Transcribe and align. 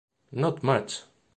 Not 0.31 0.63
much. 0.63 1.03